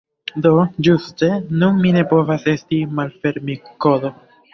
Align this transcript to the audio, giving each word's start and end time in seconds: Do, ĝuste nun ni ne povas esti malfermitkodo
Do, 0.43 0.51
ĝuste 0.87 1.27
nun 1.63 1.77
ni 1.83 1.91
ne 1.97 2.03
povas 2.13 2.47
esti 2.53 2.79
malfermitkodo 3.01 4.13